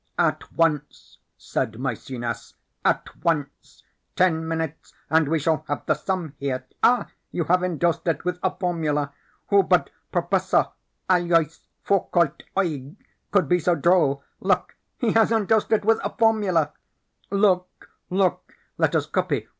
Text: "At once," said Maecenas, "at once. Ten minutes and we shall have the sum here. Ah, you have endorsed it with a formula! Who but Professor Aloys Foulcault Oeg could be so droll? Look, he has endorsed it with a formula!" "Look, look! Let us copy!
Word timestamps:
"At 0.17 0.51
once," 0.53 1.19
said 1.37 1.77
Maecenas, 1.79 2.55
"at 2.83 3.07
once. 3.23 3.83
Ten 4.15 4.47
minutes 4.47 4.95
and 5.11 5.27
we 5.29 5.37
shall 5.37 5.63
have 5.67 5.85
the 5.85 5.93
sum 5.93 6.33
here. 6.39 6.65
Ah, 6.81 7.11
you 7.31 7.43
have 7.43 7.63
endorsed 7.63 8.07
it 8.07 8.25
with 8.25 8.39
a 8.41 8.49
formula! 8.49 9.13
Who 9.49 9.61
but 9.61 9.91
Professor 10.11 10.69
Aloys 11.07 11.59
Foulcault 11.83 12.41
Oeg 12.57 12.95
could 13.29 13.47
be 13.47 13.59
so 13.59 13.75
droll? 13.75 14.23
Look, 14.39 14.75
he 14.97 15.11
has 15.11 15.31
endorsed 15.31 15.71
it 15.71 15.85
with 15.85 15.99
a 16.03 16.09
formula!" 16.09 16.73
"Look, 17.29 17.87
look! 18.09 18.55
Let 18.79 18.95
us 18.95 19.05
copy! 19.05 19.47